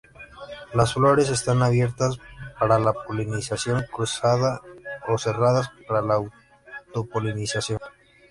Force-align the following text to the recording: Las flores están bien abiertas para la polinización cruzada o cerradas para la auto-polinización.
Las 0.73 0.95
flores 0.95 1.29
están 1.29 1.57
bien 1.59 1.67
abiertas 1.67 2.17
para 2.59 2.79
la 2.79 2.91
polinización 2.91 3.85
cruzada 3.91 4.59
o 5.07 5.15
cerradas 5.19 5.69
para 5.87 6.01
la 6.01 6.15
auto-polinización. 6.15 7.77